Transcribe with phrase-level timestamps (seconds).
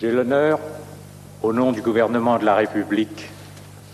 [0.00, 0.58] J'ai l'honneur,
[1.42, 3.28] au nom du gouvernement de la République,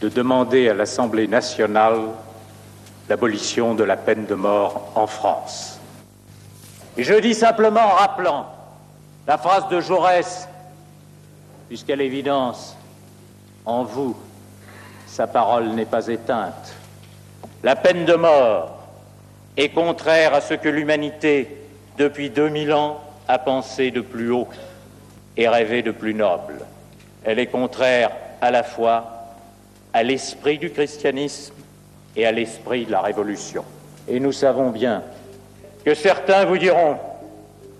[0.00, 1.98] de demander à l'Assemblée nationale
[3.08, 5.80] l'abolition de la peine de mort en France.
[6.96, 8.46] Et je dis simplement en rappelant
[9.26, 10.48] la phrase de Jaurès,
[11.66, 12.76] puisqu'à l'évidence,
[13.64, 14.16] en vous,
[15.08, 16.72] sa parole n'est pas éteinte.
[17.64, 18.78] La peine de mort
[19.56, 21.66] est contraire à ce que l'humanité,
[21.98, 24.46] depuis 2000 ans, a pensé de plus haut
[25.36, 26.64] et rêvé de plus noble.
[27.24, 29.16] Elle est contraire à la fois
[29.92, 31.54] à l'esprit du christianisme
[32.14, 33.64] et à l'esprit de la Révolution.
[34.08, 35.02] Et nous savons bien
[35.84, 36.98] que certains vous diront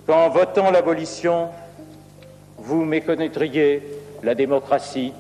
[0.07, 1.49] qu'en votant l'abolition,
[2.59, 3.83] vous méconnaîtriez
[4.23, 5.13] la démocratie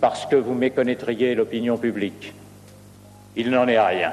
[0.00, 2.34] parce que vous méconnaîtriez l'opinion publique.
[3.36, 4.12] Il n'en est rien.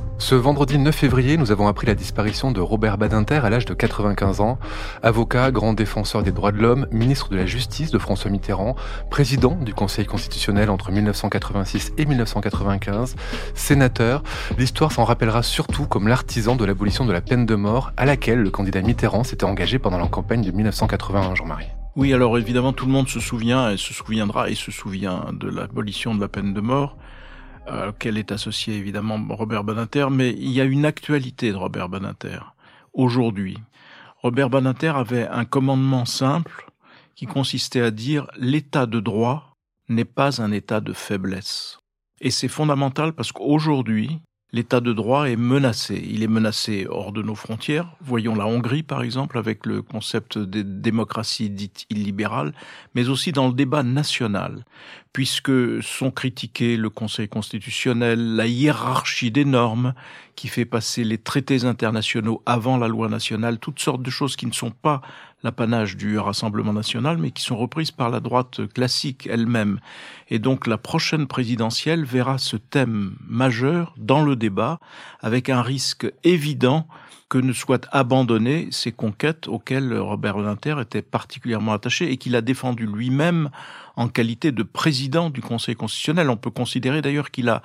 [0.21, 3.73] Ce vendredi 9 février, nous avons appris la disparition de Robert Badinter à l'âge de
[3.73, 4.59] 95 ans.
[5.01, 8.75] Avocat, grand défenseur des droits de l'homme, ministre de la Justice de François Mitterrand,
[9.09, 13.15] président du Conseil constitutionnel entre 1986 et 1995,
[13.55, 14.21] sénateur,
[14.59, 18.43] l'histoire s'en rappellera surtout comme l'artisan de l'abolition de la peine de mort à laquelle
[18.43, 21.69] le candidat Mitterrand s'était engagé pendant la campagne de 1981, Jean-Marie.
[21.95, 25.49] Oui, alors évidemment, tout le monde se souvient et se souviendra et se souvient de
[25.49, 26.95] l'abolition de la peine de mort
[27.67, 32.39] auquel est associé évidemment Robert Badinter, mais il y a une actualité de Robert Badinter
[32.93, 33.57] aujourd'hui.
[34.21, 36.67] Robert Badinter avait un commandement simple
[37.15, 39.55] qui consistait à dire l'état de droit
[39.89, 41.79] n'est pas un état de faiblesse.
[42.19, 44.19] Et c'est fondamental parce qu'aujourd'hui,
[44.53, 46.03] l'état de droit est menacé.
[46.09, 47.87] Il est menacé hors de nos frontières.
[48.01, 52.53] Voyons la Hongrie, par exemple, avec le concept de démocratie dite illibérale,
[52.93, 54.65] mais aussi dans le débat national,
[55.13, 59.93] puisque sont critiqués le Conseil constitutionnel, la hiérarchie des normes,
[60.35, 64.47] qui fait passer les traités internationaux avant la loi nationale, toutes sortes de choses qui
[64.47, 65.01] ne sont pas
[65.43, 69.79] l'apanage du Rassemblement national, mais qui sont reprises par la droite classique elle-même.
[70.29, 74.79] Et donc la prochaine présidentielle verra ce thème majeur dans le débat,
[75.21, 76.87] avec un risque évident
[77.29, 82.41] que ne soient abandonnées ces conquêtes auxquelles Robert Badinter était particulièrement attaché et qu'il a
[82.41, 83.49] défendu lui-même
[83.95, 86.29] en qualité de président du Conseil constitutionnel.
[86.29, 87.61] On peut considérer d'ailleurs qu'il a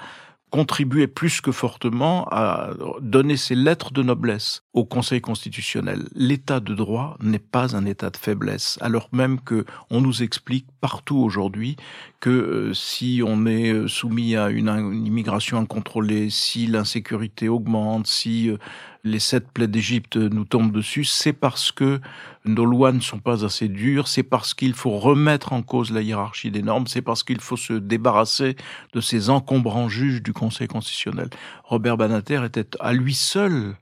[0.51, 2.71] contribué plus que fortement à
[3.01, 6.09] donner ses lettres de noblesse au Conseil constitutionnel.
[6.15, 10.67] L'état de droit n'est pas un état de faiblesse, alors même que on nous explique
[10.81, 11.77] partout aujourd'hui
[12.21, 18.07] que euh, si on est euh, soumis à une, une immigration incontrôlée, si l'insécurité augmente,
[18.07, 18.57] si euh,
[19.07, 22.01] les sept plaies d'Égypte nous tombent dessus, c'est parce que
[22.45, 26.03] nos lois ne sont pas assez dures, c'est parce qu'il faut remettre en cause la
[26.03, 28.57] hiérarchie des normes, c'est parce qu'il faut se débarrasser
[28.93, 31.31] de ces encombrants juges du Conseil constitutionnel.
[31.65, 33.77] Robert Banater était à lui seul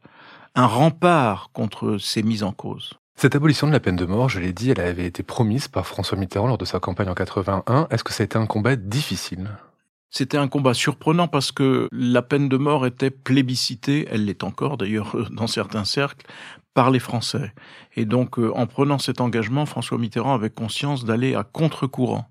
[0.54, 2.94] un rempart contre ces mises en cause.
[3.16, 5.86] Cette abolition de la peine de mort, je l'ai dit, elle avait été promise par
[5.86, 7.86] François Mitterrand lors de sa campagne en 81.
[7.90, 9.48] Est-ce que ça a été un combat difficile?
[10.16, 14.76] C'était un combat surprenant parce que la peine de mort était plébiscitée, elle l'est encore
[14.76, 16.26] d'ailleurs dans certains cercles,
[16.72, 17.52] par les Français.
[17.96, 22.28] Et donc euh, en prenant cet engagement, François Mitterrand avait conscience d'aller à contre-courant.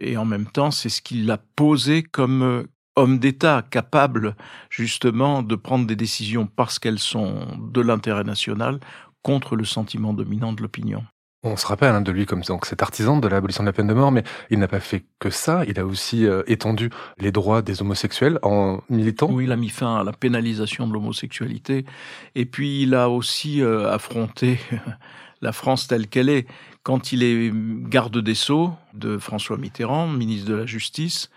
[0.00, 2.62] Et en même temps, c'est ce qu'il a posé comme euh,
[2.96, 4.34] homme d'État capable
[4.70, 8.80] justement de prendre des décisions parce qu'elles sont de l'intérêt national
[9.22, 11.04] contre le sentiment dominant de l'opinion.
[11.42, 13.86] On se rappelle hein, de lui comme donc cet artisan de l'abolition de la peine
[13.86, 15.64] de mort, mais il n'a pas fait que ça.
[15.66, 19.30] Il a aussi euh, étendu les droits des homosexuels en militant.
[19.30, 21.86] Oui, il a mis fin à la pénalisation de l'homosexualité,
[22.34, 24.60] et puis il a aussi euh, affronté
[25.40, 26.46] la France telle qu'elle est.
[26.82, 27.50] Quand il est
[27.88, 31.30] garde des sceaux de François Mitterrand, ministre de la Justice,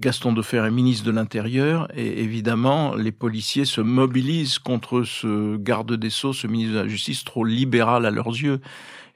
[0.00, 5.94] Gaston Defer est ministre de l'Intérieur et évidemment les policiers se mobilisent contre ce garde
[5.94, 8.60] des sceaux, ce ministre de la Justice trop libéral à leurs yeux.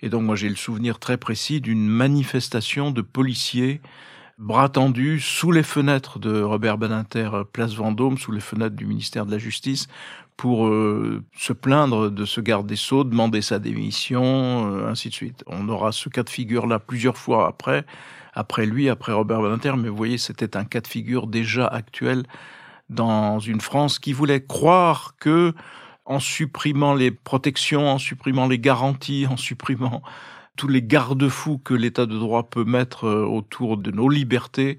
[0.02, 3.80] Et donc moi j'ai le souvenir très précis d'une manifestation de policiers
[4.38, 9.24] bras tendus sous les fenêtres de Robert Badinter, place Vendôme, sous les fenêtres du ministère
[9.24, 9.86] de la Justice,
[10.36, 15.14] pour euh, se plaindre de ce garde des Sceaux, demander sa démission, euh, ainsi de
[15.14, 15.44] suite.
[15.46, 17.84] On aura ce cas de figure-là plusieurs fois après,
[18.34, 22.24] après lui, après Robert Badinter, mais vous voyez, c'était un cas de figure déjà actuel
[22.90, 25.54] dans une France qui voulait croire que
[26.04, 30.02] en supprimant les protections, en supprimant les garanties, en supprimant
[30.56, 34.78] tous les garde-fous que l'état de droit peut mettre euh, autour de nos libertés,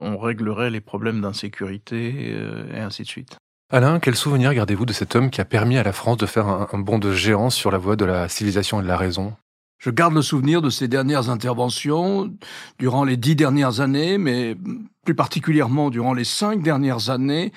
[0.00, 3.36] on réglerait les problèmes d'insécurité euh, et ainsi de suite.
[3.70, 6.46] Alain, quel souvenir gardez-vous de cet homme qui a permis à la France de faire
[6.46, 9.34] un, bond de géant sur la voie de la civilisation et de la raison?
[9.78, 12.30] Je garde le souvenir de ses dernières interventions
[12.78, 14.56] durant les dix dernières années, mais
[15.04, 17.52] plus particulièrement durant les cinq dernières années,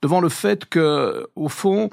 [0.00, 1.90] devant le fait que, au fond,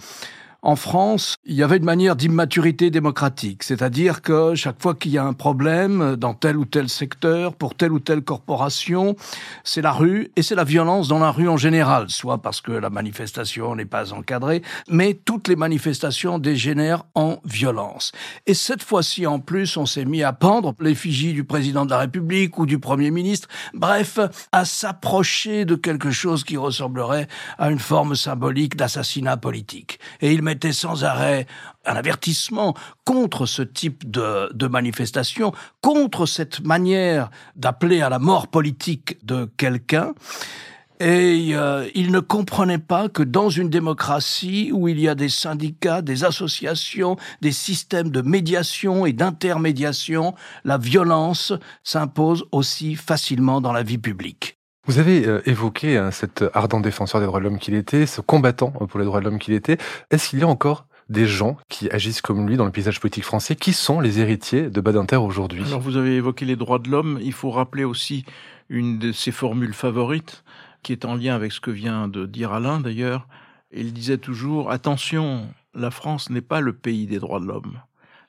[0.65, 5.17] en France, il y avait une manière d'immaturité démocratique, c'est-à-dire que chaque fois qu'il y
[5.19, 9.15] a un problème dans tel ou tel secteur, pour telle ou telle corporation,
[9.63, 12.71] c'est la rue et c'est la violence dans la rue en général, soit parce que
[12.71, 18.11] la manifestation n'est pas encadrée, mais toutes les manifestations dégénèrent en violence.
[18.47, 21.99] Et cette fois-ci, en plus, on s'est mis à pendre l'effigie du président de la
[21.99, 24.17] République ou du Premier ministre, bref,
[24.51, 27.27] à s'approcher de quelque chose qui ressemblerait
[27.59, 29.99] à une forme symbolique d'assassinat politique.
[30.21, 31.45] Et il était sans arrêt
[31.85, 32.73] un avertissement
[33.03, 40.13] contre ce type de, manifestation, contre cette manière d'appeler à la mort politique de quelqu'un.
[41.01, 45.27] Et euh, il ne comprenait pas que dans une démocratie où il y a des
[45.27, 51.51] syndicats, des associations, des systèmes de médiation et d'intermédiation, la violence
[51.83, 54.57] s'impose aussi facilement dans la vie publique.
[54.87, 58.21] Vous avez euh, évoqué hein, cet ardent défenseur des droits de l'homme qu'il était, ce
[58.21, 59.77] combattant euh, pour les droits de l'homme qu'il était.
[60.11, 63.23] Est-ce qu'il y a encore des gens qui agissent comme lui dans le paysage politique
[63.23, 65.63] français Qui sont les héritiers de Badinter aujourd'hui?
[65.65, 67.19] Alors vous avez évoqué les droits de l'homme.
[67.21, 68.25] Il faut rappeler aussi
[68.69, 70.43] une de ses formules favorites,
[70.83, 73.27] qui est en lien avec ce que vient de dire Alain d'ailleurs.
[73.71, 77.79] Il disait toujours attention, la France n'est pas le pays des droits de l'homme.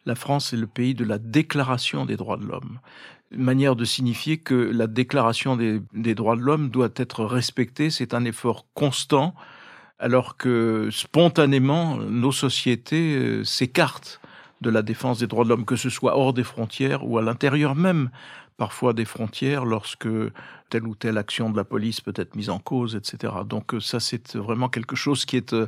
[0.06, 2.78] La France est le pays de la déclaration des droits de l'homme
[3.32, 7.90] manière de signifier que la déclaration des, droits de l'homme doit être respectée.
[7.90, 9.34] C'est un effort constant,
[9.98, 14.20] alors que spontanément, nos sociétés euh, s'écartent
[14.60, 17.22] de la défense des droits de l'homme, que ce soit hors des frontières ou à
[17.22, 18.10] l'intérieur même
[18.56, 20.08] parfois des frontières lorsque
[20.70, 23.34] telle ou telle action de la police peut être mise en cause, etc.
[23.46, 25.66] Donc euh, ça, c'est vraiment quelque chose qui est euh,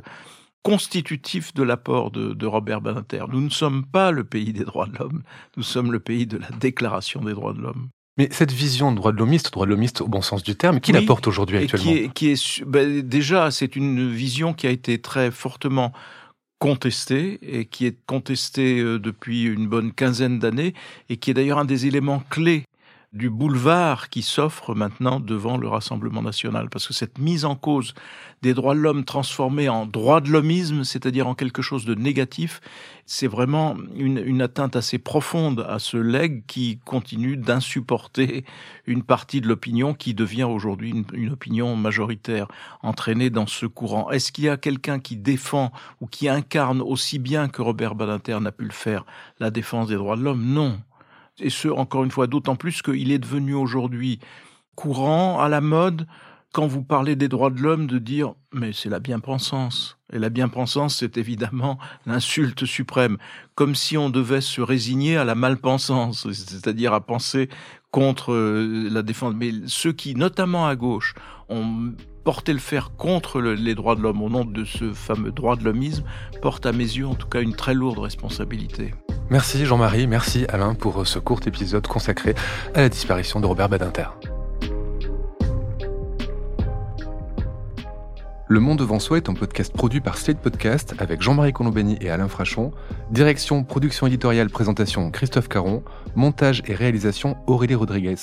[0.63, 3.25] constitutif de l'apport de, Robert Badinter.
[3.31, 5.23] Nous ne sommes pas le pays des droits de l'homme,
[5.57, 7.89] nous sommes le pays de la déclaration des droits de l'homme.
[8.17, 10.81] Mais cette vision de droit de l'homiste, droit de l'homiste au bon sens du terme,
[10.81, 15.31] qui l'apporte aujourd'hui actuellement qui est, ben, Déjà, c'est une vision qui a été très
[15.31, 15.93] fortement
[16.59, 20.73] contestée et qui est contestée euh, depuis une bonne quinzaine d'années
[21.07, 22.65] et qui est d'ailleurs un des éléments clés
[23.11, 26.69] du boulevard qui s'offre maintenant devant le Rassemblement national.
[26.69, 27.95] Parce que cette mise en cause
[28.43, 32.61] des droits de l'homme transformés en droit de l'homisme, c'est-à-dire en quelque chose de négatif,
[33.07, 38.45] c'est vraiment une, atteinte assez profonde à ce legs qui continue d'insupporter
[38.85, 42.47] une partie de l'opinion qui devient aujourd'hui une, une opinion majoritaire,
[42.83, 44.11] entraînée dans ce courant.
[44.11, 48.39] Est-ce qu'il y a quelqu'un qui défend ou qui incarne aussi bien que Robert Badinter
[48.39, 49.05] n'a pu le faire
[49.39, 50.45] la défense des droits de l'homme?
[50.45, 50.79] Non
[51.41, 54.19] et ce, encore une fois, d'autant plus qu'il est devenu aujourd'hui
[54.75, 56.07] courant, à la mode,
[56.53, 59.97] quand vous parlez des droits de l'homme, de dire mais c'est la bien-pensance.
[60.11, 63.17] Et la bien-pensance, c'est évidemment l'insulte suprême,
[63.55, 67.49] comme si on devait se résigner à la mal-pensance, c'est-à-dire à penser
[67.91, 69.33] contre euh, la défense.
[69.35, 71.13] Mais ceux qui, notamment à gauche,
[71.49, 71.93] ont
[72.23, 75.63] porté le fer contre les droits de l'homme au nom de ce fameux droit de
[75.63, 76.03] l'hommisme,
[76.41, 78.93] portent à mes yeux en tout cas une très lourde responsabilité.
[79.29, 82.33] Merci Jean-Marie, merci Alain pour ce court épisode consacré
[82.73, 84.07] à la disparition de Robert Badinter.
[88.47, 92.09] Le Monde devant soi est un podcast produit par Slate Podcast avec Jean-Marie Colombani et
[92.09, 92.71] Alain Frachon.
[93.11, 95.83] Direction, production éditoriale, présentation Christophe Caron.
[96.15, 98.15] Montage et réalisation Aurélie Rodriguez.